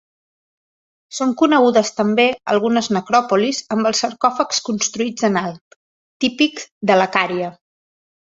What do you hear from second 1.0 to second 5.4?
Són conegudes també algunes necròpolis amb els sarcòfags construïts en